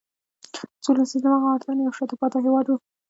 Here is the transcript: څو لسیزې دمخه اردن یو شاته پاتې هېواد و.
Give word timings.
څو 0.83 0.89
لسیزې 0.97 1.19
دمخه 1.23 1.47
اردن 1.51 1.77
یو 1.85 1.95
شاته 1.97 2.15
پاتې 2.21 2.37
هېواد 2.45 2.65
و. 2.69 2.75